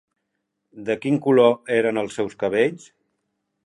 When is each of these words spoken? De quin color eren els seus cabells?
De 0.87 0.95
quin 1.03 1.21
color 1.27 1.55
eren 1.79 2.05
els 2.05 2.19
seus 2.21 2.39
cabells? 2.45 2.93